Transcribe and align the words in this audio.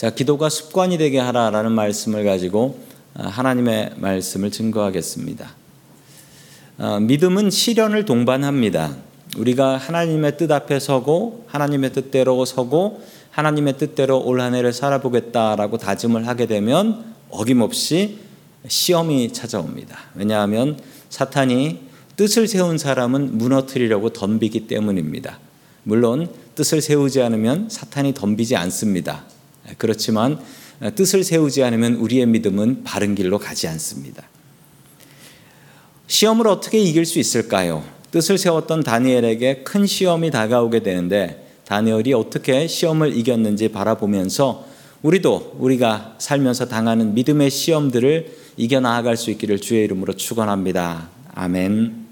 자, 0.00 0.08
기도가 0.08 0.48
습관이 0.48 0.96
되게 0.96 1.18
하라라는 1.18 1.72
말씀을 1.72 2.24
가지고 2.24 2.78
아, 3.12 3.26
하나님의 3.26 3.96
말씀을 3.96 4.50
증거하겠습니다. 4.50 5.50
아, 6.78 7.00
믿음은 7.00 7.50
시련을 7.50 8.06
동반합니다. 8.06 8.96
우리가 9.36 9.76
하나님의 9.76 10.38
뜻 10.38 10.50
앞에 10.50 10.80
서고 10.80 11.44
하나님의 11.48 11.92
뜻대로 11.92 12.46
서고 12.46 13.02
하나님의 13.30 13.76
뜻대로 13.76 14.18
올 14.20 14.40
한 14.40 14.54
해를 14.54 14.72
살아보겠다라고 14.72 15.76
다짐을 15.76 16.26
하게 16.26 16.46
되면 16.46 17.04
어김없이 17.28 18.20
시험이 18.68 19.34
찾아옵니다. 19.34 19.98
왜냐하면 20.14 20.78
사탄이 21.10 21.78
뜻을 22.16 22.48
세운 22.48 22.78
사람은 22.78 23.36
무너뜨리려고 23.36 24.14
덤비기 24.14 24.66
때문입니다. 24.66 25.38
물론 25.82 26.30
뜻을 26.54 26.80
세우지 26.80 27.20
않으면 27.20 27.68
사탄이 27.68 28.14
덤비지 28.14 28.56
않습니다. 28.56 29.26
그렇지만 29.78 30.40
뜻을 30.94 31.24
세우지 31.24 31.62
않으면 31.62 31.94
우리의 31.96 32.26
믿음은 32.26 32.84
바른 32.84 33.14
길로 33.14 33.38
가지 33.38 33.68
않습니다. 33.68 34.24
시험을 36.06 36.48
어떻게 36.48 36.78
이길 36.78 37.06
수 37.06 37.18
있을까요? 37.18 37.84
뜻을 38.10 38.38
세웠던 38.38 38.82
다니엘에게 38.82 39.62
큰 39.62 39.86
시험이 39.86 40.30
다가오게 40.30 40.80
되는데 40.80 41.46
다니엘이 41.66 42.12
어떻게 42.14 42.66
시험을 42.66 43.16
이겼는지 43.16 43.68
바라보면서 43.68 44.66
우리도 45.02 45.56
우리가 45.58 46.16
살면서 46.18 46.66
당하는 46.66 47.14
믿음의 47.14 47.50
시험들을 47.50 48.36
이겨 48.56 48.80
나아갈 48.80 49.16
수 49.16 49.30
있기를 49.30 49.60
주의 49.60 49.84
이름으로 49.84 50.14
축원합니다. 50.14 51.08
아멘. 51.32 52.08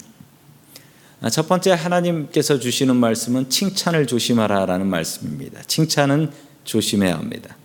첫 1.32 1.48
번째 1.48 1.72
하나님께서 1.72 2.60
주시는 2.60 2.94
말씀은 2.96 3.50
칭찬을 3.50 4.06
조심하라라는 4.06 4.86
말씀입니다. 4.86 5.60
칭찬은 5.66 6.30
조심해야 6.64 7.18
합니다. 7.18 7.57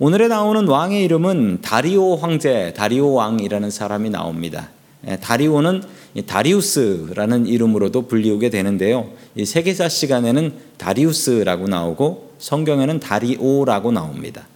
오늘에 0.00 0.26
나오는 0.26 0.66
왕의 0.66 1.04
이름은 1.04 1.60
다리오 1.62 2.16
황제, 2.16 2.74
다리오 2.76 3.12
왕이라는 3.12 3.70
사람이 3.70 4.10
나옵니다. 4.10 4.70
예, 5.06 5.16
다리오는 5.16 5.84
다리우스라는 6.26 7.46
이름으로도 7.46 8.08
불리우게 8.08 8.50
되는데요. 8.50 9.10
이 9.36 9.44
세계사 9.44 9.88
시간에는 9.88 10.52
다리우스라고 10.78 11.68
나오고 11.68 12.32
성경에는 12.40 12.98
다리오라고 12.98 13.92
나옵니다. 13.92 14.48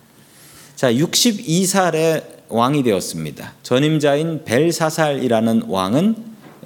자, 0.74 0.92
62살에 0.92 2.24
왕이 2.48 2.82
되었습니다. 2.82 3.52
전임자인 3.62 4.44
벨사살이라는 4.44 5.62
왕은 5.68 6.16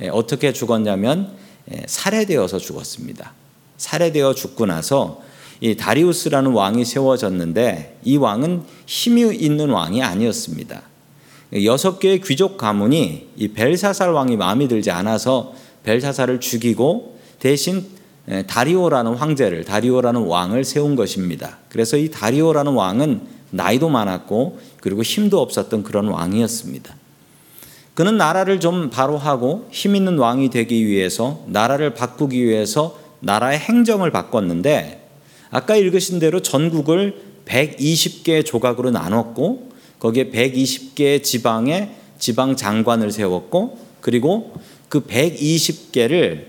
예, 0.01 0.09
어떻게 0.09 0.55
죽었냐면 0.55 1.33
예, 1.75 1.83
살해되어서 1.87 2.57
죽었습니다. 2.57 3.35
살해되어 3.77 4.33
죽고 4.35 4.65
나서 4.65 5.21
이 5.63 5.77
다리우스라는 5.77 6.51
왕이 6.51 6.85
세워졌는데 6.85 8.01
이 8.03 8.17
왕은 8.17 8.63
힘이 8.85 9.33
있는 9.37 9.71
왕이 9.71 10.03
아니었습니다. 10.03 10.83
여섯 11.63 12.01
개의 12.01 12.21
귀족 12.21 12.59
가문이 12.59 13.29
이 13.37 13.49
벨사살 13.49 14.11
왕이 14.11 14.37
마음에 14.37 14.67
들지 14.67 14.91
않아서 14.91 15.55
벨사살을 15.85 16.41
죽이고 16.41 17.17
대신 17.39 17.87
다리오라는 18.49 19.15
황제를 19.15 19.65
다리오라는 19.65 20.23
왕을 20.23 20.65
세운 20.65 20.97
것입니다. 20.97 21.59
그래서 21.69 21.97
이 21.97 22.11
다리오라는 22.11 22.73
왕은 22.73 23.21
나이도 23.51 23.89
많았고 23.89 24.59
그리고 24.81 25.05
힘도 25.05 25.41
없었던 25.41 25.85
그런 25.85 26.09
왕이었습니다. 26.09 26.93
그는 27.95 28.17
나라를 28.17 28.59
좀 28.59 28.91
바로 28.91 29.17
하고 29.17 29.69
힘 29.71 29.95
있는 29.95 30.19
왕이 30.19 30.51
되기 30.51 30.89
위해서 30.89 31.45
나라를 31.47 31.95
바꾸기 31.95 32.45
위해서 32.45 32.99
나라의 33.21 33.61
행정을 33.61 34.11
바꿨는데 34.11 35.02
아까 35.53 35.77
읽으신 35.77 36.19
대로 36.19 36.41
전국을 36.41 37.15
120개 37.45 38.45
조각으로 38.45 38.91
나눴고 38.91 39.69
거기에 39.99 40.31
120개의 40.31 41.23
지방에 41.23 41.91
지방 42.19 42.57
장관을 42.57 43.13
세웠고 43.13 43.79
그리고 44.01 44.55
그 44.89 45.05
120개를 45.05 46.47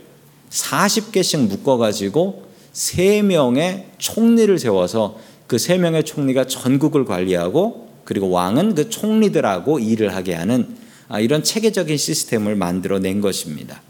40개씩 0.49 1.47
묶어 1.47 1.77
가지고 1.77 2.45
3명의 2.73 3.85
총리를 3.97 4.57
세워서 4.57 5.19
그 5.47 5.57
3명의 5.57 6.05
총리가 6.05 6.45
전국을 6.45 7.03
관리하고 7.03 7.89
그리고 8.05 8.29
왕은 8.29 8.75
그 8.75 8.89
총리들하고 8.89 9.79
일을 9.79 10.15
하게 10.15 10.33
하는 10.33 10.77
아, 11.09 11.19
이런 11.19 11.43
체계적인 11.43 11.97
시스템을 11.97 12.55
만들어 12.55 12.99
낸 12.99 13.19
것입니다. 13.19 13.81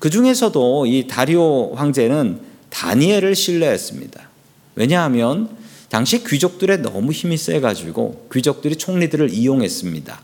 그 0.00 0.10
중에서도 0.10 0.86
이 0.86 1.06
다리오 1.06 1.74
황제는 1.74 2.53
다니엘을 2.74 3.36
신뢰했습니다. 3.36 4.28
왜냐하면 4.74 5.56
당시 5.88 6.24
귀족들의 6.24 6.78
너무 6.78 7.12
힘이 7.12 7.36
세가지고 7.36 8.28
귀족들이 8.32 8.74
총리들을 8.76 9.32
이용했습니다. 9.32 10.20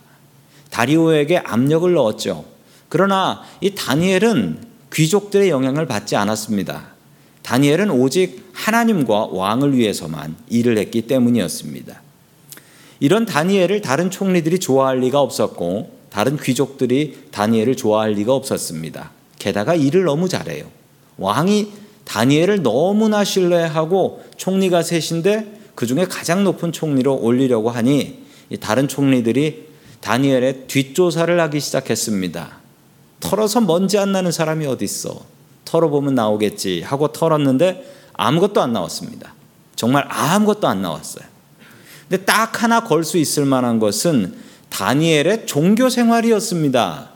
다리오에게 0.71 1.39
압력을 1.39 1.93
넣었죠. 1.93 2.45
그러나 2.89 3.43
이 3.61 3.75
다니엘은 3.75 4.65
귀족들의 4.93 5.49
영향을 5.49 5.87
받지 5.87 6.17
않았습니다. 6.17 6.89
다니엘은 7.43 7.91
오직 7.91 8.51
하나님과 8.53 9.29
왕을 9.29 9.77
위해서만 9.77 10.37
일을 10.49 10.77
했기 10.77 11.03
때문이었습니다. 11.03 12.03
이런 12.99 13.27
다니엘을 13.27 13.81
다른 13.81 14.11
총리들이 14.11 14.59
좋아할 14.59 14.99
리가 14.99 15.21
없었고 15.21 16.01
다른 16.11 16.37
귀족들이 16.37 17.29
다니엘을 17.31 17.77
좋아할 17.77 18.13
리가 18.13 18.35
없었습니다. 18.35 19.13
게다가 19.39 19.77
일을 19.77 20.05
너무 20.05 20.29
잘해요. 20.29 20.65
왕이 21.17 21.90
다니엘을 22.11 22.65
너무나 22.65 23.23
신뢰하고 23.23 24.25
총리가 24.37 24.83
셋인데 24.83 25.61
그 25.77 25.87
중에 25.87 26.07
가장 26.07 26.43
높은 26.43 26.73
총리로 26.73 27.15
올리려고 27.15 27.71
하니 27.71 28.25
다른 28.59 28.89
총리들이 28.89 29.69
다니엘의 30.01 30.65
뒷조사를 30.67 31.39
하기 31.39 31.61
시작했습니다. 31.61 32.59
털어서 33.21 33.61
먼지 33.61 33.97
안 33.97 34.11
나는 34.11 34.33
사람이 34.33 34.67
어디 34.67 34.85
있어? 34.87 35.21
털어보면 35.65 36.17
나오겠지 36.17 36.83
하고 36.83 37.13
털었는데 37.13 37.89
아무것도 38.15 38.61
안 38.61 38.73
나왔습니다. 38.73 39.33
정말 39.77 40.05
아무것도 40.09 40.67
안 40.67 40.83
나왔어요. 40.83 41.25
근데 42.09 42.25
딱 42.25 42.61
하나 42.65 42.83
걸 42.83 43.05
수 43.05 43.19
있을 43.19 43.45
만한 43.45 43.79
것은 43.79 44.35
다니엘의 44.69 45.47
종교 45.47 45.89
생활이었습니다. 45.89 47.09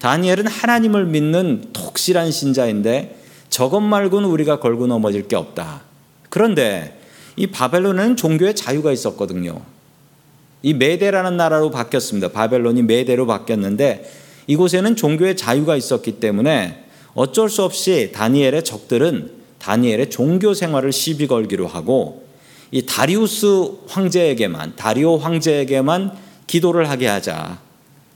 다니엘은 0.00 0.48
하나님을 0.48 1.06
믿는 1.06 1.68
독실한 1.72 2.32
신자인데 2.32 3.23
저것 3.54 3.78
말고는 3.78 4.28
우리가 4.30 4.58
걸고 4.58 4.88
넘어질 4.88 5.28
게 5.28 5.36
없다. 5.36 5.82
그런데 6.28 6.98
이 7.36 7.46
바벨론에는 7.46 8.16
종교의 8.16 8.56
자유가 8.56 8.90
있었거든요. 8.90 9.62
이 10.62 10.74
메대라는 10.74 11.36
나라로 11.36 11.70
바뀌었습니다. 11.70 12.32
바벨론이 12.32 12.82
메대로 12.82 13.28
바뀌었는데 13.28 14.10
이곳에는 14.48 14.96
종교의 14.96 15.36
자유가 15.36 15.76
있었기 15.76 16.18
때문에 16.18 16.84
어쩔 17.14 17.48
수 17.48 17.62
없이 17.62 18.10
다니엘의 18.12 18.64
적들은 18.64 19.30
다니엘의 19.60 20.10
종교 20.10 20.52
생활을 20.52 20.90
시비 20.90 21.28
걸기로 21.28 21.68
하고 21.68 22.26
이 22.72 22.84
다리우스 22.84 23.70
황제에게만 23.86 24.74
다리오 24.74 25.16
황제에게만 25.18 26.10
기도를 26.48 26.90
하게 26.90 27.06
하자. 27.06 27.60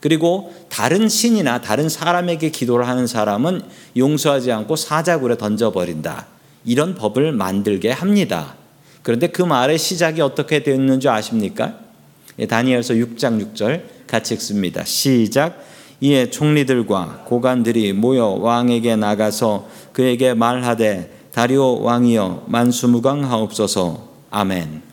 그리고 0.00 0.54
다른 0.68 1.08
신이나 1.08 1.60
다른 1.60 1.88
사람에게 1.88 2.50
기도를 2.50 2.86
하는 2.86 3.06
사람은 3.06 3.62
용서하지 3.96 4.52
않고 4.52 4.76
사자굴에 4.76 5.36
던져버린다. 5.36 6.26
이런 6.64 6.94
법을 6.94 7.32
만들게 7.32 7.90
합니다. 7.90 8.54
그런데 9.02 9.28
그 9.28 9.42
말의 9.42 9.78
시작이 9.78 10.20
어떻게 10.20 10.62
되었는 10.62 11.00
줄 11.00 11.10
아십니까? 11.10 11.78
예, 12.38 12.46
다니엘서 12.46 12.94
6장 12.94 13.54
6절 13.54 13.82
같이 14.06 14.34
읽습니다. 14.34 14.84
시작. 14.84 15.64
이에 16.00 16.30
총리들과 16.30 17.24
고관들이 17.26 17.92
모여 17.92 18.26
왕에게 18.26 18.94
나가서 18.96 19.68
그에게 19.92 20.34
말하되 20.34 21.30
다리오 21.32 21.82
왕이여 21.82 22.44
만수무강하옵소서. 22.46 24.08
아멘. 24.30 24.87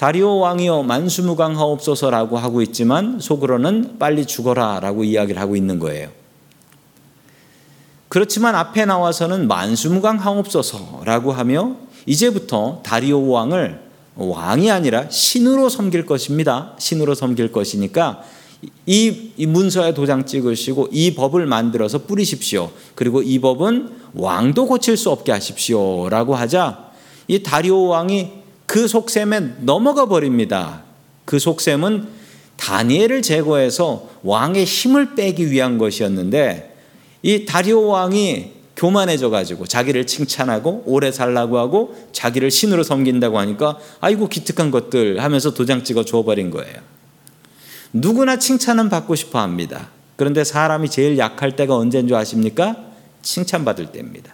다리오 0.00 0.38
왕이여 0.38 0.84
만수무강하옵소서라고 0.84 2.38
하고 2.38 2.62
있지만 2.62 3.20
속으로는 3.20 3.98
빨리 3.98 4.24
죽어라라고 4.24 5.04
이야기를 5.04 5.38
하고 5.38 5.56
있는 5.56 5.78
거예요. 5.78 6.08
그렇지만 8.08 8.54
앞에 8.54 8.86
나와서는 8.86 9.46
만수무강하옵소서라고 9.46 11.32
하며 11.32 11.76
이제부터 12.06 12.80
다리오 12.82 13.28
왕을 13.28 13.78
왕이 14.16 14.70
아니라 14.70 15.10
신으로 15.10 15.68
섬길 15.68 16.06
것입니다. 16.06 16.72
신으로 16.78 17.14
섬길 17.14 17.52
것이니까 17.52 18.22
이, 18.86 19.32
이 19.36 19.44
문서에 19.44 19.92
도장 19.92 20.24
찍으시고 20.24 20.88
이 20.92 21.14
법을 21.14 21.44
만들어서 21.44 22.04
뿌리십시오. 22.04 22.70
그리고 22.94 23.20
이 23.20 23.38
법은 23.38 23.90
왕도 24.14 24.64
고칠 24.64 24.96
수 24.96 25.10
없게 25.10 25.30
하십시오라고 25.32 26.36
하자 26.36 26.88
이 27.28 27.42
다리오 27.42 27.88
왕이 27.88 28.39
그 28.70 28.86
속셈에 28.86 29.54
넘어가 29.62 30.06
버립니다. 30.06 30.84
그 31.24 31.40
속셈은 31.40 32.06
다니엘을 32.56 33.20
제거해서 33.20 34.08
왕의 34.22 34.64
힘을 34.64 35.16
빼기 35.16 35.50
위한 35.50 35.76
것이었는데 35.76 36.72
이 37.22 37.46
다리오 37.46 37.88
왕이 37.88 38.52
교만해져 38.76 39.28
가지고 39.28 39.66
자기를 39.66 40.06
칭찬하고 40.06 40.84
오래 40.86 41.10
살라고 41.10 41.58
하고 41.58 41.96
자기를 42.12 42.52
신으로 42.52 42.84
섬긴다고 42.84 43.40
하니까 43.40 43.76
아이고 44.00 44.28
기특한 44.28 44.70
것들 44.70 45.20
하면서 45.20 45.52
도장 45.52 45.82
찍어 45.82 46.04
주어 46.04 46.22
버린 46.22 46.52
거예요. 46.52 46.76
누구나 47.92 48.38
칭찬은 48.38 48.88
받고 48.88 49.16
싶어 49.16 49.40
합니다. 49.40 49.88
그런데 50.14 50.44
사람이 50.44 50.90
제일 50.90 51.18
약할 51.18 51.56
때가 51.56 51.74
언제인 51.74 52.06
줄 52.06 52.16
아십니까? 52.16 52.76
칭찬받을 53.22 53.86
때입니다. 53.90 54.32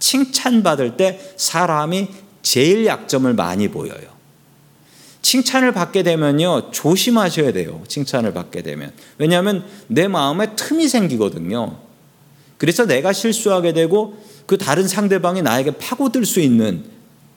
칭찬받을 0.00 0.96
때 0.96 1.20
사람이 1.36 2.08
제일 2.48 2.86
약점을 2.86 3.30
많이 3.34 3.68
보여요. 3.68 4.08
칭찬을 5.20 5.72
받게 5.72 6.02
되면요, 6.02 6.70
조심하셔야 6.70 7.52
돼요. 7.52 7.82
칭찬을 7.86 8.32
받게 8.32 8.62
되면. 8.62 8.90
왜냐하면 9.18 9.66
내 9.86 10.08
마음에 10.08 10.56
틈이 10.56 10.88
생기거든요. 10.88 11.76
그래서 12.56 12.86
내가 12.86 13.12
실수하게 13.12 13.74
되고 13.74 14.16
그 14.46 14.56
다른 14.56 14.88
상대방이 14.88 15.42
나에게 15.42 15.72
파고들 15.72 16.24
수 16.24 16.40
있는 16.40 16.84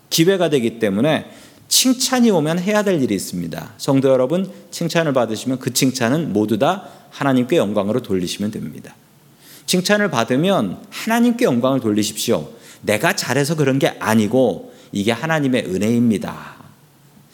기회가 0.09 0.49
되기 0.49 0.79
때문에 0.79 1.29
칭찬이 1.67 2.31
오면 2.31 2.59
해야 2.59 2.81
될 2.81 3.03
일이 3.03 3.13
있습니다. 3.13 3.73
성도 3.77 4.07
여러분, 4.07 4.49
칭찬을 4.71 5.11
받으시면 5.11 5.59
그 5.59 5.73
칭찬은 5.73 6.31
모두 6.31 6.57
다 6.57 6.87
하나님께 7.09 7.57
영광으로 7.57 8.01
돌리시면 8.01 8.51
됩니다. 8.51 8.95
칭찬을 9.65 10.09
받으면 10.09 10.77
하나님께 10.89 11.43
영광을 11.43 11.81
돌리십시오. 11.81 12.49
내가 12.83 13.13
잘해서 13.13 13.55
그런 13.57 13.77
게 13.77 13.89
아니고 13.99 14.70
이게 14.91 15.11
하나님의 15.11 15.65
은혜입니다. 15.65 16.55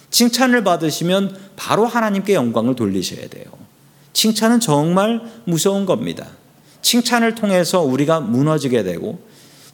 칭찬을 0.09 0.63
받으시면 0.63 1.38
바로 1.56 1.86
하나님께 1.86 2.33
영광을 2.33 2.75
돌리셔야 2.75 3.27
돼요. 3.30 3.45
칭찬은 4.13 4.59
정말 4.59 5.21
무서운 5.45 5.86
겁니다. 5.86 6.27
칭찬을 6.81 7.36
통해서 7.36 7.81
우리가 7.81 8.19
무너지게 8.19 8.83
되고 8.83 9.19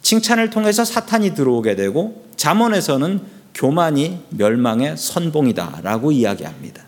칭찬을 0.02 0.50
통해서 0.50 0.84
사탄이 0.84 1.34
들어오게 1.34 1.76
되고 1.76 2.24
잠언에서는 2.36 3.20
교만이 3.54 4.20
멸망의 4.30 4.96
선봉이다라고 4.96 6.12
이야기합니다. 6.12 6.82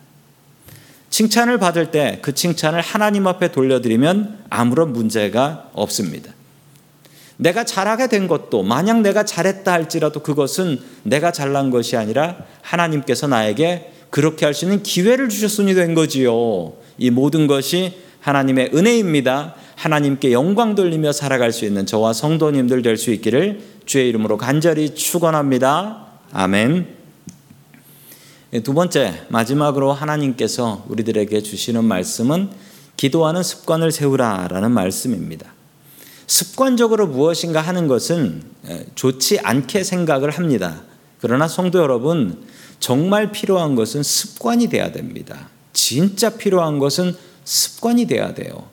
칭찬을 1.09 1.57
받을 1.57 1.89
때 1.89 2.19
그 2.21 2.35
칭찬을 2.35 2.81
하나님 2.81 3.25
앞에 3.25 3.51
돌려드리면 3.51 4.45
아무런 4.49 4.93
문제가 4.93 5.69
없습니다. 5.73 6.36
내가 7.37 7.63
잘하게 7.63 8.07
된 8.07 8.27
것도 8.27 8.63
만약 8.63 9.01
내가 9.01 9.23
잘했다 9.23 9.71
할지라도 9.71 10.21
그것은 10.21 10.79
내가 11.03 11.31
잘난 11.31 11.69
것이 11.69 11.95
아니라 11.95 12.37
하나님께서 12.61 13.27
나에게 13.27 13.93
그렇게 14.09 14.45
할 14.45 14.53
수 14.53 14.65
있는 14.65 14.83
기회를 14.83 15.29
주셨으니 15.29 15.73
된 15.73 15.93
거지요. 15.93 16.73
이 16.97 17.09
모든 17.11 17.45
것이 17.47 17.93
하나님의 18.21 18.71
은혜입니다. 18.73 19.55
하나님께 19.75 20.31
영광 20.31 20.73
돌리며 20.73 21.11
살아갈 21.11 21.51
수 21.51 21.65
있는 21.65 21.85
저와 21.85 22.13
성도님들 22.13 22.81
될 22.81 22.97
수 22.97 23.11
있기를 23.11 23.61
주의 23.85 24.09
이름으로 24.09 24.37
간절히 24.37 24.95
축원합니다. 24.95 26.07
아멘. 26.31 26.87
두 28.63 28.73
번째 28.73 29.25
마지막으로 29.27 29.93
하나님께서 29.93 30.85
우리들에게 30.89 31.41
주시는 31.41 31.83
말씀은 31.83 32.49
기도하는 32.95 33.43
습관을 33.43 33.91
세우라라는 33.91 34.71
말씀입니다. 34.71 35.56
습관적으로 36.27 37.07
무엇인가 37.07 37.61
하는 37.61 37.87
것은 37.87 38.43
좋지 38.95 39.39
않게 39.39 39.83
생각을 39.83 40.29
합니다. 40.29 40.83
그러나 41.19 41.47
성도 41.47 41.79
여러분, 41.79 42.45
정말 42.79 43.31
필요한 43.31 43.75
것은 43.75 44.03
습관이 44.03 44.67
돼야 44.67 44.91
됩니다. 44.91 45.49
진짜 45.73 46.29
필요한 46.31 46.79
것은 46.79 47.15
습관이 47.43 48.05
돼야 48.05 48.33
돼요. 48.33 48.67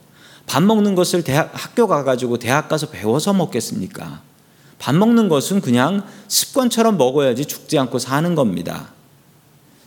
밥 0.47 0.63
먹는 0.63 0.95
것을 0.95 1.23
대학, 1.23 1.51
학교 1.55 1.87
가가지고 1.87 2.39
대학 2.39 2.69
가서 2.69 2.91
배워서 2.91 3.33
먹겠습니까? 3.33 4.21
밥 4.79 4.95
먹는 4.95 5.29
것은 5.29 5.61
그냥 5.61 6.05
습관처럼 6.29 6.99
먹어야지 6.99 7.47
죽지 7.47 7.79
않고 7.79 7.99
사는 7.99 8.35
겁니다. 8.35 8.93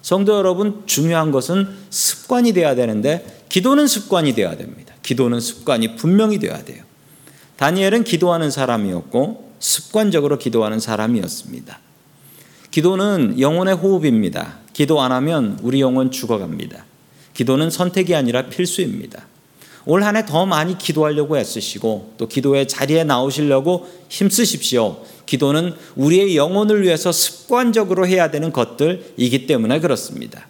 성도 0.02 0.36
여러분, 0.36 0.84
중요한 0.86 1.31
것은 1.31 1.68
습관이 1.90 2.54
돼야 2.54 2.75
되는데, 2.75 3.44
기도는 3.50 3.88
습관이 3.88 4.34
돼야 4.34 4.56
됩니다. 4.56 4.96
기도는 5.04 5.42
습관이 5.42 5.98
분명히 5.98 6.40
돼야 6.40 6.64
돼요. 6.64 6.87
다니엘은 7.57 8.04
기도하는 8.04 8.51
사람이었고 8.51 9.51
습관적으로 9.59 10.38
기도하는 10.38 10.80
사람이었습니다. 10.80 11.80
기도는 12.71 13.39
영혼의 13.39 13.75
호흡입니다. 13.75 14.59
기도 14.74 15.01
안 15.01 15.12
하면 15.12 15.57
우리 15.63 15.81
영혼 15.81 16.12
죽어갑니다. 16.12 16.86
기도는 17.33 17.69
선택이 17.69 18.15
아니라 18.15 18.48
필수입니다. 18.48 19.25
올 19.89 20.04
한 20.04 20.15
해 20.18 20.25
더 20.25 20.45
많이 20.45 20.77
기도하려고 20.77 21.38
애쓰시고 21.38 22.15
또 22.18 22.27
기도의 22.27 22.68
자리에 22.68 23.06
나오시려고 23.06 23.88
힘쓰십시오. 24.09 24.98
기도는 25.25 25.74
우리의 25.95 26.36
영혼을 26.36 26.83
위해서 26.83 27.12
습관적으로 27.12 28.06
해야 28.06 28.30
되는 28.30 28.51
것들이기 28.51 29.48
때문에 29.48 29.80
그렇습니다. 29.80 30.45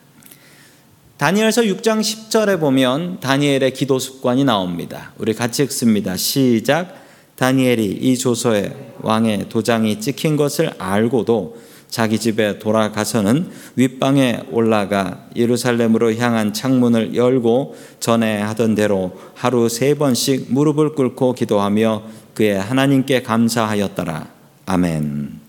다니엘서 1.18 1.64
6장 1.64 2.00
10절에 2.00 2.60
보면 2.60 3.20
다니엘의 3.22 3.74
기도 3.74 3.98
습관이 3.98 4.44
나옵니다. 4.44 5.14
우리 5.18 5.34
같이 5.34 5.64
읽습니다. 5.64 6.16
시작. 6.16 6.94
다니엘이 7.38 7.86
이 7.86 8.18
조서에 8.18 8.94
왕의 9.02 9.50
도장이 9.50 10.00
찍힌 10.00 10.38
것을 10.38 10.72
알고도 10.78 11.58
자기 11.90 12.20
집에 12.20 12.60
돌아가서는 12.60 13.50
윗방에 13.78 14.44
올라가 14.52 15.26
예루살렘으로 15.36 16.14
향한 16.18 16.54
창문을 16.54 17.16
열고 17.16 17.76
전에 18.00 18.40
하던 18.42 18.76
대로 18.76 19.18
하루 19.34 19.70
세 19.70 19.96
번씩 19.96 20.54
무릎을 20.54 20.94
꿇고 20.94 21.34
기도하며 21.34 22.04
그의 22.36 22.60
하나님께 22.60 23.24
감사하였더라. 23.24 24.28
아멘. 24.68 25.40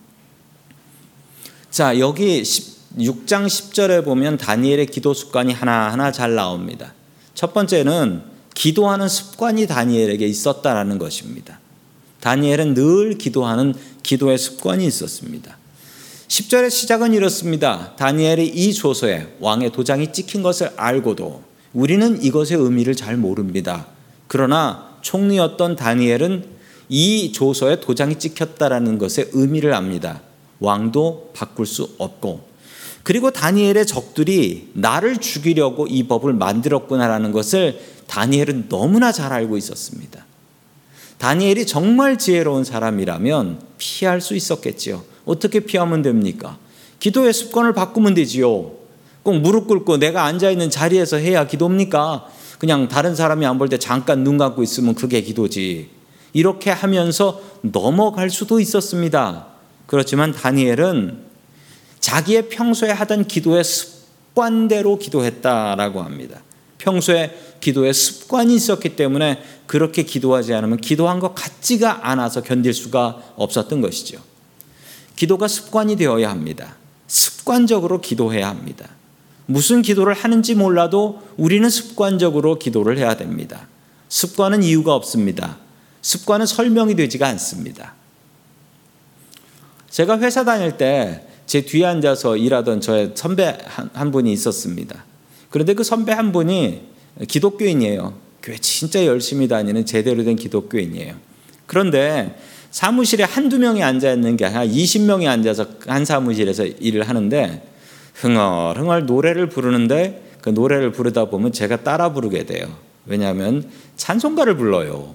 자, 1.71 1.99
여기 1.99 2.43
6장 2.99 3.47
10절에 3.47 4.05
보면 4.05 4.39
다니엘의 4.39 4.87
기도 4.87 5.15
습관이 5.15 5.53
하나하나 5.53 6.11
잘 6.11 6.35
나옵니다. 6.35 6.95
첫 7.35 7.55
번째는 7.55 8.23
기도하는 8.55 9.09
습관이 9.09 9.67
다니엘에게 9.67 10.27
있었다라는 10.27 10.99
것입니다. 10.99 11.61
다니엘은 12.21 12.75
늘 12.75 13.17
기도하는 13.17 13.75
기도의 14.03 14.37
습관이 14.37 14.85
있었습니다. 14.87 15.57
10절의 16.27 16.71
시작은 16.71 17.15
이렇습니다. 17.15 17.95
다니엘이 17.97 18.49
이 18.49 18.75
조서에 18.75 19.37
왕의 19.41 19.71
도장이 19.73 20.13
찍힌 20.13 20.43
것을 20.43 20.73
알고도 20.77 21.43
우리는 21.73 22.23
이것의 22.23 22.55
의미를 22.55 22.97
잘 22.97 23.17
모릅니다. 23.17 23.87
그러나 24.27 24.99
총리였던 25.03 25.77
다니엘은 25.77 26.45
이 26.89 27.33
조서에 27.33 27.81
도장이 27.81 28.19
찍혔다라는 28.19 28.99
것의 28.99 29.31
의미를 29.33 29.75
압니다. 29.75 30.23
왕도 30.59 31.31
바꿀 31.35 31.67
수 31.67 31.95
없고 31.99 32.49
그리고 33.09 33.31
다니엘의 33.31 33.87
적들이 33.87 34.69
나를 34.75 35.17
죽이려고 35.17 35.87
이 35.87 36.03
법을 36.03 36.35
만들었구나라는 36.35 37.33
것을 37.33 37.81
다니엘은 38.07 38.69
너무나 38.69 39.13
잘 39.13 39.33
알고 39.33 39.57
있었습니다. 39.57 40.27
다니엘이 41.17 41.67
정말 41.67 42.19
지혜로운 42.19 42.65
사람이라면 42.65 43.61
피할 43.79 44.21
수 44.21 44.37
있었겠지요. 44.37 45.05
어떻게 45.25 45.61
피하면 45.61 46.03
됩니까? 46.03 46.59
기도의 47.01 47.33
습관을 47.33 47.73
바꾸면 47.73 48.13
되지요. 48.13 48.73
꼭 49.23 49.39
무릎 49.39 49.69
꿇고 49.69 49.97
내가 49.97 50.25
앉아 50.25 50.51
있는 50.51 50.69
자리에서 50.69 51.17
해야 51.17 51.47
기도입니까? 51.47 52.27
그냥 52.59 52.89
다른 52.89 53.15
사람이 53.17 53.47
안 53.47 53.57
볼 53.57 53.71
때 53.71 53.79
잠깐 53.79 54.23
눈 54.23 54.37
감고 54.37 54.63
있으면 54.63 54.95
그게 54.95 55.23
기도지. 55.23 55.89
이렇게 56.35 56.71
하면서 56.71 57.41
넘어갈 57.63 58.29
수도 58.29 58.61
있었습니다. 58.61 59.47
그렇지만 59.87 60.33
다니엘은 60.33 61.28
자기의 62.01 62.49
평소에 62.49 62.91
하던 62.91 63.27
기도의 63.27 63.65
습관대로 63.65 64.99
기도했다라고 64.99 66.03
합니다. 66.03 66.43
평소에 66.79 67.37
기도의 67.61 67.93
습관이 67.93 68.55
있었기 68.55 68.97
때문에 68.97 69.43
그렇게 69.67 70.05
기도하지 70.05 70.55
않으면 70.55 70.79
기도한 70.79 71.19
것 71.19 71.35
같지가 71.35 72.09
않아서 72.09 72.43
견딜 72.43 72.73
수가 72.73 73.35
없었던 73.37 73.81
것이죠. 73.81 74.21
기도가 75.17 75.49
습관이 75.49 75.97
되어야 75.97 76.31
합니다. 76.31 76.77
습관적으로 77.09 78.01
기도해야 78.01 78.49
합니다. 78.49 78.89
무슨 79.47 79.83
기도를 79.83 80.15
하는지 80.15 80.55
몰라도 80.55 81.23
우리는 81.37 81.69
습관적으로 81.69 82.59
기도를 82.59 82.99
해야 82.99 83.17
됩니다. 83.17 83.67
습관은 84.09 84.63
이유가 84.63 84.95
없습니다. 84.95 85.57
습관은 86.03 86.47
설명이 86.47 86.95
되지가 86.95 87.27
않습니다. 87.29 87.95
제가 89.91 90.19
회사 90.21 90.45
다닐 90.45 90.77
때 90.77 91.28
제 91.49 91.63
뒤에 91.63 91.87
앉아서 91.87 92.37
일하던 92.37 92.83
저의 92.83 93.13
선배 93.15 93.57
한, 93.65 93.89
한 93.95 94.11
분이 94.13 94.31
있었습니다. 94.35 95.05
그런데 95.49 95.73
그 95.73 95.83
선배 95.83 96.13
한 96.13 96.31
분이 96.31 96.83
기독교인이에요. 97.27 98.13
교회 98.43 98.59
진짜 98.59 99.07
열심히 99.07 99.49
다니는 99.49 99.87
제대로 99.87 100.23
된 100.25 100.37
기독교인이에요. 100.37 101.15
그런데 101.67 102.39
사무실에 102.71 103.25
한두 103.25 103.59
명이 103.59 103.83
앉아 103.83 104.13
있는 104.13 104.37
게 104.37 104.45
아니라 104.45 104.67
20명이 104.67 105.27
앉아서 105.27 105.67
한 105.87 106.05
사무실에서 106.05 106.67
일을 106.67 107.09
하는데 107.09 107.67
흥얼흥얼 108.17 109.07
노래를 109.07 109.49
부르는데 109.49 110.33
그 110.43 110.51
노래를 110.51 110.93
부르다 110.93 111.25
보면 111.25 111.53
제가 111.53 111.83
따라 111.83 112.13
부르게 112.13 112.45
돼요. 112.45 112.69
왜냐하면 113.07 113.71
찬송가를 113.97 114.59
불러요. 114.59 115.15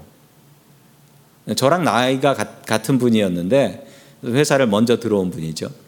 저랑 1.56 1.84
나이가 1.84 2.34
같은 2.34 2.98
분이었는데 2.98 3.88
회사를 4.26 4.66
먼저 4.66 5.00
들어온 5.00 5.30
분이죠. 5.30 5.83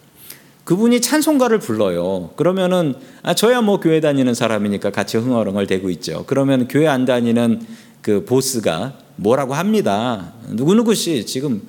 그분이 0.66 1.00
찬송가를 1.00 1.60
불러요. 1.60 2.30
그러면은 2.34 2.96
아 3.22 3.34
저야 3.34 3.60
뭐 3.60 3.78
교회 3.78 4.00
다니는 4.00 4.34
사람이니까 4.34 4.90
같이 4.90 5.16
흥얼흥얼 5.16 5.68
대고 5.68 5.90
있죠. 5.90 6.24
그러면 6.26 6.66
교회 6.66 6.88
안 6.88 7.04
다니는 7.04 7.64
그 8.02 8.24
보스가 8.24 8.94
뭐라고 9.14 9.54
합니다. 9.54 10.32
누구누구 10.48 10.96
씨 10.96 11.24
지금 11.24 11.62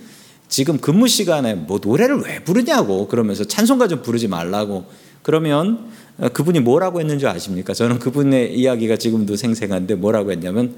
지금 0.48 0.80
근무 0.80 1.08
시간에 1.08 1.54
뭐 1.54 1.80
노래를 1.80 2.22
왜 2.22 2.44
부르냐고 2.44 3.08
그러면서 3.08 3.44
찬송가 3.44 3.88
좀 3.88 4.02
부르지 4.02 4.28
말라고 4.28 4.86
그러면 5.22 5.92
그분이 6.34 6.62
뭐라고 6.62 7.00
했는 7.00 7.20
줄 7.20 7.30
아십니까? 7.30 7.76
저는 7.76 8.00
그분의 8.00 8.58
이야기가 8.58 8.98
지금도 8.98 9.36
생생한데 9.36 9.94
뭐라고 9.94 10.32
했냐면 10.32 10.74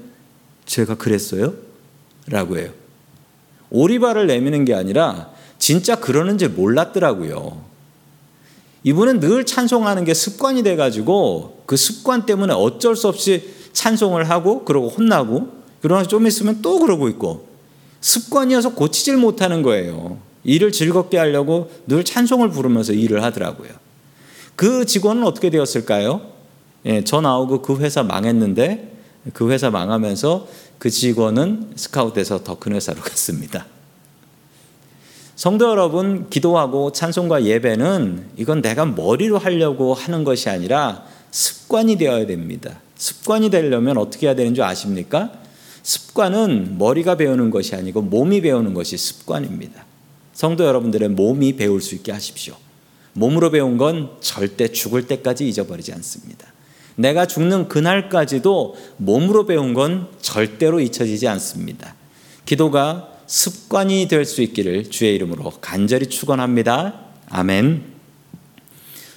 제가 0.66 0.96
그랬어요? 0.96 1.54
라고 2.26 2.58
해요. 2.58 2.68
오리발을 3.70 4.26
내미는 4.26 4.66
게 4.66 4.74
아니라 4.74 5.30
진짜 5.58 5.96
그러는 5.96 6.36
줄 6.36 6.50
몰랐더라고요. 6.50 7.69
이분은 8.82 9.20
늘 9.20 9.44
찬송하는 9.44 10.04
게 10.04 10.14
습관이 10.14 10.62
돼가지고 10.62 11.62
그 11.66 11.76
습관 11.76 12.24
때문에 12.24 12.54
어쩔 12.54 12.96
수 12.96 13.08
없이 13.08 13.54
찬송을 13.72 14.30
하고 14.30 14.64
그러고 14.64 14.88
혼나고 14.88 15.48
그러나 15.82 16.04
좀 16.04 16.26
있으면 16.26 16.62
또 16.62 16.78
그러고 16.78 17.08
있고 17.08 17.46
습관이어서 18.00 18.74
고치질 18.74 19.16
못하는 19.16 19.62
거예요. 19.62 20.18
일을 20.44 20.72
즐겁게 20.72 21.18
하려고 21.18 21.70
늘 21.86 22.04
찬송을 22.04 22.50
부르면서 22.50 22.92
일을 22.94 23.22
하더라고요. 23.22 23.70
그 24.56 24.86
직원은 24.86 25.24
어떻게 25.24 25.50
되었을까요? 25.50 26.22
예, 26.86 27.04
저 27.04 27.20
나오고 27.20 27.60
그 27.60 27.76
회사 27.78 28.02
망했는데 28.02 28.96
그 29.34 29.50
회사 29.50 29.70
망하면서 29.70 30.48
그 30.78 30.88
직원은 30.88 31.72
스카웃에서 31.76 32.42
더 32.42 32.58
큰 32.58 32.72
회사로 32.72 33.00
갔습니다. 33.02 33.66
성도 35.40 35.70
여러분, 35.70 36.28
기도하고 36.28 36.92
찬송과 36.92 37.44
예배는 37.44 38.32
이건 38.36 38.60
내가 38.60 38.84
머리로 38.84 39.38
하려고 39.38 39.94
하는 39.94 40.22
것이 40.22 40.50
아니라 40.50 41.06
습관이 41.30 41.96
되어야 41.96 42.26
됩니다. 42.26 42.78
습관이 42.96 43.48
되려면 43.48 43.96
어떻게 43.96 44.26
해야 44.26 44.34
되는 44.34 44.54
줄 44.54 44.64
아십니까? 44.64 45.32
습관은 45.82 46.76
머리가 46.76 47.14
배우는 47.14 47.48
것이 47.48 47.74
아니고 47.74 48.02
몸이 48.02 48.42
배우는 48.42 48.74
것이 48.74 48.98
습관입니다. 48.98 49.86
성도 50.34 50.66
여러분들의 50.66 51.08
몸이 51.08 51.56
배울 51.56 51.80
수 51.80 51.94
있게 51.94 52.12
하십시오. 52.12 52.54
몸으로 53.14 53.50
배운 53.50 53.78
건 53.78 54.10
절대 54.20 54.68
죽을 54.68 55.06
때까지 55.06 55.48
잊어버리지 55.48 55.94
않습니다. 55.94 56.48
내가 56.96 57.24
죽는 57.24 57.68
그날까지도 57.68 58.76
몸으로 58.98 59.46
배운 59.46 59.72
건 59.72 60.08
절대로 60.20 60.80
잊혀지지 60.80 61.28
않습니다. 61.28 61.94
기도가 62.44 63.19
습관이 63.30 64.08
될 64.08 64.24
수 64.24 64.42
있기를 64.42 64.90
주의 64.90 65.14
이름으로 65.14 65.52
간절히 65.60 66.08
축원합니다. 66.08 67.00
아멘. 67.28 67.84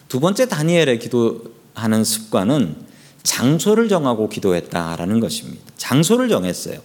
두 0.08 0.20
번째 0.20 0.48
다니엘의 0.48 1.00
기도하는 1.00 2.04
습관은 2.04 2.76
장소를 3.24 3.90
정하고 3.90 4.30
기도했다라는 4.30 5.20
것입니다. 5.20 5.64
장소를 5.78 6.30
정했어요. 6.30 6.80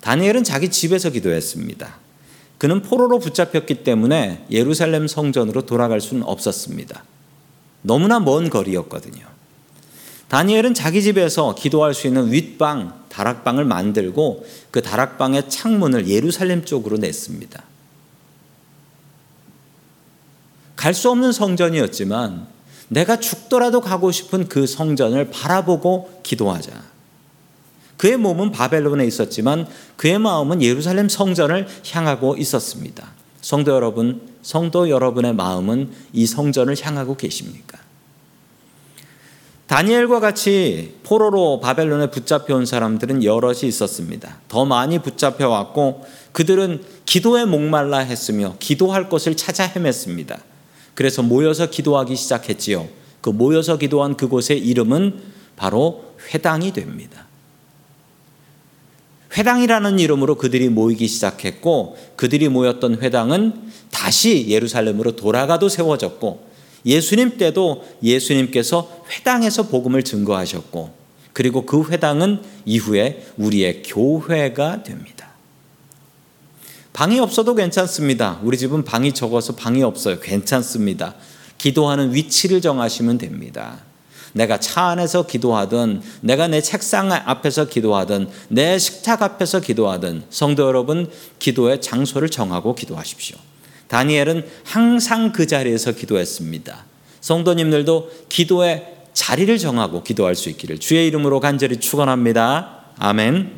다니엘은 0.00 0.42
자기 0.42 0.70
집에서 0.70 1.10
기도했습니다. 1.10 1.98
그는 2.58 2.82
포로로 2.82 3.20
붙잡혔기 3.20 3.84
때문에 3.84 4.44
예루살렘 4.50 5.06
성전으로 5.06 5.66
돌아갈 5.66 6.00
수는 6.00 6.24
없었습니다. 6.24 7.04
너무나 7.82 8.18
먼 8.18 8.50
거리였거든요. 8.50 9.24
다니엘은 10.30 10.74
자기 10.74 11.02
집에서 11.02 11.56
기도할 11.56 11.92
수 11.92 12.06
있는 12.06 12.30
윗방, 12.30 13.06
다락방을 13.08 13.64
만들고 13.64 14.46
그 14.70 14.80
다락방의 14.80 15.50
창문을 15.50 16.06
예루살렘 16.06 16.64
쪽으로 16.64 16.98
냈습니다. 16.98 17.64
갈 20.76 20.94
수 20.94 21.10
없는 21.10 21.32
성전이었지만 21.32 22.46
내가 22.88 23.18
죽더라도 23.18 23.80
가고 23.80 24.12
싶은 24.12 24.48
그 24.48 24.68
성전을 24.68 25.30
바라보고 25.30 26.20
기도하자. 26.22 26.80
그의 27.96 28.16
몸은 28.16 28.52
바벨론에 28.52 29.04
있었지만 29.04 29.66
그의 29.96 30.20
마음은 30.20 30.62
예루살렘 30.62 31.08
성전을 31.08 31.66
향하고 31.90 32.36
있었습니다. 32.36 33.08
성도 33.40 33.72
여러분, 33.72 34.22
성도 34.42 34.88
여러분의 34.88 35.34
마음은 35.34 35.90
이 36.12 36.24
성전을 36.24 36.76
향하고 36.80 37.16
계십니까? 37.16 37.89
다니엘과 39.70 40.18
같이 40.18 40.94
포로로 41.04 41.60
바벨론에 41.60 42.10
붙잡혀 42.10 42.56
온 42.56 42.66
사람들은 42.66 43.22
여럿이 43.22 43.60
있었습니다. 43.68 44.38
더 44.48 44.64
많이 44.64 44.98
붙잡혀 44.98 45.48
왔고 45.48 46.04
그들은 46.32 46.82
기도에 47.06 47.44
목말라 47.44 47.98
했으며 47.98 48.56
기도할 48.58 49.08
것을 49.08 49.36
찾아 49.36 49.68
헤맸습니다. 49.68 50.40
그래서 50.94 51.22
모여서 51.22 51.70
기도하기 51.70 52.16
시작했지요. 52.16 52.88
그 53.20 53.30
모여서 53.30 53.78
기도한 53.78 54.16
그곳의 54.16 54.58
이름은 54.58 55.20
바로 55.54 56.14
회당이 56.34 56.72
됩니다. 56.72 57.28
회당이라는 59.36 60.00
이름으로 60.00 60.34
그들이 60.34 60.68
모이기 60.68 61.06
시작했고 61.06 61.96
그들이 62.16 62.48
모였던 62.48 63.02
회당은 63.02 63.70
다시 63.92 64.48
예루살렘으로 64.48 65.14
돌아가도 65.14 65.68
세워졌고 65.68 66.49
예수님 66.84 67.36
때도 67.36 67.84
예수님께서 68.02 69.04
회당에서 69.10 69.64
복음을 69.64 70.02
증거하셨고 70.02 71.00
그리고 71.32 71.66
그 71.66 71.84
회당은 71.90 72.42
이후에 72.64 73.26
우리의 73.36 73.82
교회가 73.84 74.82
됩니다. 74.82 75.30
방이 76.92 77.18
없어도 77.20 77.54
괜찮습니다. 77.54 78.40
우리 78.42 78.58
집은 78.58 78.84
방이 78.84 79.12
적어서 79.12 79.54
방이 79.54 79.82
없어요. 79.82 80.18
괜찮습니다. 80.20 81.14
기도하는 81.56 82.14
위치를 82.14 82.60
정하시면 82.60 83.18
됩니다. 83.18 83.78
내가 84.32 84.60
차 84.60 84.86
안에서 84.88 85.26
기도하든, 85.26 86.02
내가 86.20 86.46
내 86.46 86.60
책상 86.60 87.10
앞에서 87.12 87.66
기도하든, 87.66 88.28
내 88.48 88.78
식탁 88.78 89.22
앞에서 89.22 89.60
기도하든, 89.60 90.24
성도 90.30 90.66
여러분, 90.66 91.10
기도의 91.38 91.80
장소를 91.80 92.28
정하고 92.28 92.74
기도하십시오. 92.74 93.36
다니엘은 93.90 94.46
항상 94.62 95.32
그 95.32 95.48
자리에서 95.48 95.90
기도했습니다. 95.92 96.84
성도님들도 97.20 98.10
기도의 98.28 98.86
자리를 99.12 99.58
정하고 99.58 100.04
기도할 100.04 100.36
수 100.36 100.48
있기를 100.48 100.78
주의 100.78 101.08
이름으로 101.08 101.40
간절히 101.40 101.78
축원합니다. 101.78 102.84
아멘. 102.98 103.50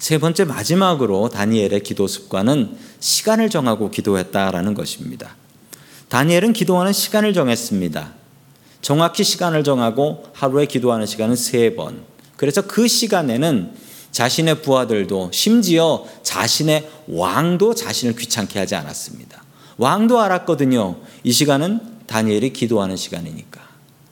세 0.00 0.18
번째 0.18 0.44
마지막으로 0.44 1.28
다니엘의 1.28 1.84
기도 1.84 2.08
습관은 2.08 2.76
시간을 2.98 3.50
정하고 3.50 3.92
기도했다라는 3.92 4.74
것입니다. 4.74 5.36
다니엘은 6.08 6.52
기도하는 6.52 6.92
시간을 6.92 7.32
정했습니다. 7.34 8.14
정확히 8.82 9.22
시간을 9.22 9.62
정하고 9.62 10.24
하루에 10.32 10.66
기도하는 10.66 11.06
시간은 11.06 11.36
세 11.36 11.76
번. 11.76 12.02
그래서 12.36 12.62
그 12.62 12.88
시간에는 12.88 13.70
자신의 14.10 14.62
부하들도 14.62 15.30
심지어 15.32 16.04
자신의 16.22 16.88
왕도 17.08 17.74
자신을 17.74 18.16
귀찮게 18.16 18.58
하지 18.58 18.74
않았습니다. 18.74 19.42
왕도 19.76 20.20
알았거든요. 20.20 20.96
이 21.22 21.32
시간은 21.32 21.80
다니엘이 22.06 22.52
기도하는 22.52 22.96
시간이니까. 22.96 23.60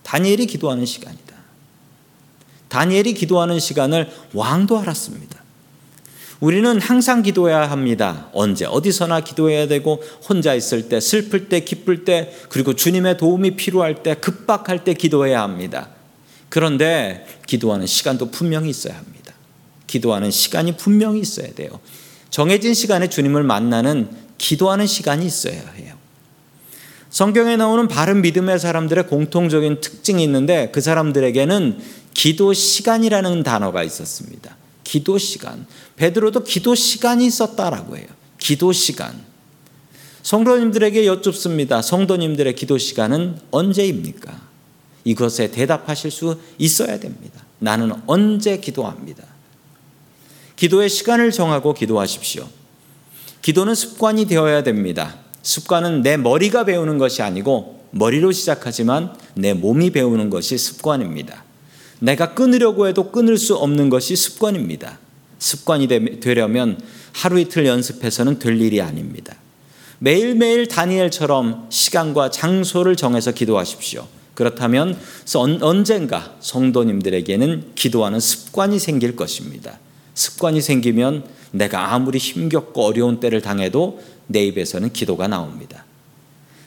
다니엘이 0.03 0.47
기도하는 0.47 0.87
시간이다. 0.87 1.35
다니엘이 2.69 3.15
기도하는 3.15 3.59
시간을 3.59 4.11
왕도 4.33 4.79
알았습니다. 4.79 5.43
우리는 6.39 6.81
항상 6.81 7.23
기도해야 7.23 7.71
합니다. 7.71 8.29
언제, 8.33 8.67
어디서나 8.67 9.21
기도해야 9.21 9.67
되고, 9.69 10.03
혼자 10.29 10.55
있을 10.55 10.89
때, 10.89 11.01
슬플 11.01 11.49
때, 11.49 11.61
기쁠 11.61 12.05
때, 12.05 12.33
그리고 12.51 12.75
주님의 12.75 13.17
도움이 13.17 13.57
필요할 13.57 14.03
때, 14.03 14.15
급박할 14.15 14.85
때 14.85 14.93
기도해야 14.93 15.41
합니다. 15.41 15.89
그런데 16.51 17.27
기도하는 17.47 17.87
시간도 17.87 18.31
분명히 18.31 18.69
있어야 18.71 18.97
합니다. 18.97 19.26
기도하는 19.87 20.31
시간이 20.31 20.77
분명히 20.77 21.21
있어야 21.21 21.53
돼요. 21.53 21.81
정해진 22.31 22.75
시간에 22.75 23.09
주님을 23.09 23.43
만나는 23.43 24.11
기도하는 24.39 24.87
시간이 24.87 25.25
있어야 25.25 25.55
해요. 25.55 25.95
성경에 27.11 27.57
나오는 27.57 27.89
바른 27.89 28.21
믿음의 28.21 28.59
사람들의 28.59 29.07
공통적인 29.07 29.81
특징이 29.81 30.23
있는데 30.25 30.71
그 30.73 30.81
사람들에게는 30.81 31.79
기도 32.13 32.53
시간이라는 32.53 33.43
단어가 33.43 33.83
있었습니다. 33.83 34.57
기도 34.85 35.19
시간. 35.19 35.67
베드로도 35.97 36.45
기도 36.45 36.75
시간이 36.75 37.27
있었다라고 37.27 37.97
해요. 37.97 38.07
기도 38.39 38.73
시간. 38.73 39.25
성도님들에게 40.23 41.07
여쭙습니다. 41.07 41.83
성도님들의 41.83 42.55
기도 42.55 42.79
시간은 42.79 43.39
언제입니까? 43.51 44.47
이것에 45.05 45.51
대답하실 45.53 46.11
수 46.11 46.39
있어야 46.59 46.99
됩니다. 46.99 47.45
나는 47.61 47.93
언제 48.07 48.59
기도합니다. 48.59 49.25
기도의 50.57 50.89
시간을 50.89 51.31
정하고 51.33 51.75
기도하십시오. 51.75 52.49
기도는 53.43 53.75
습관이 53.75 54.27
되어야 54.27 54.63
됩니다. 54.63 55.17
습관은 55.43 56.03
내 56.03 56.17
머리가 56.17 56.65
배우는 56.65 56.99
것이 56.99 57.23
아니고 57.23 57.87
머리로 57.93 58.33
시작하지만 58.33 59.15
내 59.35 59.55
몸이 59.55 59.91
배우는 59.91 60.31
것이 60.31 60.59
습관입니다. 60.59 61.45
내가 62.01 62.35
끊으려고 62.35 62.89
해도 62.89 63.13
끊을 63.13 63.39
수 63.39 63.55
없는 63.55 63.89
것이 63.89 64.17
습관입니다. 64.17 64.99
습관이 65.39 65.87
되려면 66.21 66.81
하루 67.13 67.39
이틀 67.39 67.67
연습해서는 67.67 68.39
될 68.39 68.61
일이 68.61 68.81
아닙니다. 68.81 69.37
매일매일 69.99 70.69
다니엘처럼 70.69 71.69
시간과 71.71 72.31
장소를 72.31 72.97
정해서 72.97 73.33
기도하십시오. 73.33 74.07
그렇다면 74.35 74.99
언젠가 75.63 76.35
성도님들에게는 76.41 77.73
기도하는 77.75 78.21
습관이 78.21 78.79
생길 78.79 79.17
것입니다. 79.17 79.79
습관이 80.17 80.61
생기면 80.61 81.25
내가 81.53 81.93
아무리 81.95 82.19
힘겹고 82.19 82.85
어려운 82.85 83.21
때를 83.21 83.41
당해도 83.41 84.01
내 84.27 84.45
입에서는 84.47 84.93
기도가 84.93 85.29
나옵니다. 85.29 85.85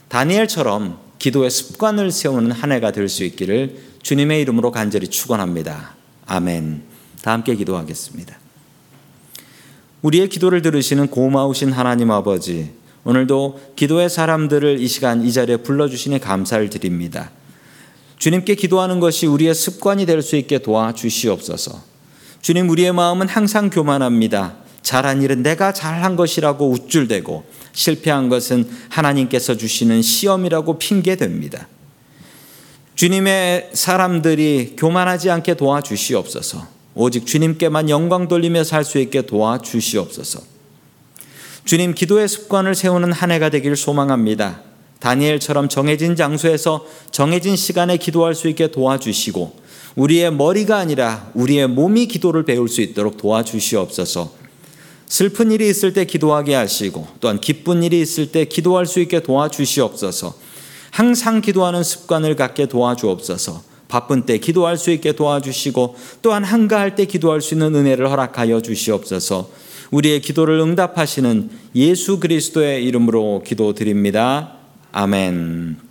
다니엘처럼 0.07 0.99
기도의 1.19 1.51
습관을 1.51 2.11
세우는 2.11 2.51
한 2.51 2.71
해가 2.71 2.91
될 2.91 3.09
수 3.09 3.25
있기를 3.25 3.89
주님의 4.01 4.41
이름으로 4.41 4.71
간절히 4.71 5.07
축원합니다. 5.07 5.95
아멘. 6.25 6.83
다 7.21 7.33
함께 7.33 7.55
기도하겠습니다. 7.55 8.37
우리의 10.03 10.29
기도를 10.29 10.61
들으시는 10.61 11.07
고마우신 11.07 11.73
하나님 11.73 12.11
아버지, 12.11 12.71
오늘도 13.03 13.73
기도의 13.75 14.09
사람들을 14.09 14.79
이 14.79 14.87
시간 14.87 15.25
이 15.25 15.33
자리에 15.33 15.57
불러주시니 15.57 16.19
감사를 16.19 16.69
드립니다. 16.69 17.31
주님께 18.17 18.55
기도하는 18.55 18.99
것이 18.99 19.25
우리의 19.25 19.55
습관이 19.55 20.05
될 20.05 20.21
수 20.21 20.35
있게 20.37 20.59
도와주시옵소서. 20.59 21.81
주님, 22.41 22.69
우리의 22.69 22.93
마음은 22.93 23.27
항상 23.27 23.69
교만합니다. 23.69 24.55
잘한 24.81 25.21
일은 25.21 25.43
내가 25.43 25.73
잘한 25.73 26.15
것이라고 26.15 26.69
우쭐대고 26.69 27.43
실패한 27.73 28.29
것은 28.29 28.69
하나님께서 28.89 29.55
주시는 29.55 30.01
시험이라고 30.01 30.79
핑계됩니다. 30.79 31.67
주님의 32.95 33.69
사람들이 33.73 34.75
교만하지 34.77 35.29
않게 35.29 35.55
도와주시옵소서. 35.55 36.67
오직 36.95 37.25
주님께만 37.25 37.89
영광 37.89 38.27
돌리며 38.27 38.63
살 38.63 38.83
수 38.83 38.99
있게 38.99 39.21
도와주시옵소서. 39.21 40.41
주님 41.65 41.93
기도의 41.93 42.27
습관을 42.27 42.73
세우는 42.73 43.11
한 43.13 43.31
해가 43.31 43.49
되길 43.49 43.75
소망합니다. 43.75 44.61
다니엘처럼 44.99 45.69
정해진 45.69 46.15
장소에서 46.15 46.85
정해진 47.11 47.55
시간에 47.55 47.97
기도할 47.97 48.35
수 48.35 48.47
있게 48.49 48.67
도와주시고 48.71 49.69
우리의 49.95 50.31
머리가 50.31 50.77
아니라 50.77 51.29
우리의 51.33 51.67
몸이 51.67 52.07
기도를 52.07 52.43
배울 52.43 52.67
수 52.69 52.81
있도록 52.81 53.17
도와주시옵소서. 53.17 54.39
슬픈 55.07 55.51
일이 55.51 55.67
있을 55.67 55.93
때 55.93 56.05
기도하게 56.05 56.53
하시고 56.53 57.07
또한 57.19 57.41
기쁜 57.41 57.81
일이 57.81 57.99
있을 57.99 58.31
때 58.31 58.45
기도할 58.45 58.85
수 58.85 58.99
있게 58.99 59.21
도와주시옵소서. 59.21 60.35
항상 60.91 61.41
기도하는 61.41 61.83
습관을 61.83 62.35
갖게 62.35 62.67
도와주옵소서. 62.67 63.63
바쁜 63.87 64.25
때 64.27 64.37
기도할 64.37 64.77
수 64.77 64.91
있게 64.91 65.13
도와주시고 65.13 65.95
또한 66.21 66.43
한가할 66.43 66.95
때 66.95 67.05
기도할 67.05 67.41
수 67.41 67.55
있는 67.55 67.73
은혜를 67.73 68.09
허락하여 68.09 68.61
주시옵소서. 68.61 69.49
우리의 69.89 70.21
기도를 70.21 70.59
응답하시는 70.59 71.49
예수 71.75 72.19
그리스도의 72.19 72.85
이름으로 72.85 73.41
기도드립니다. 73.43 74.58
아멘. 74.91 75.88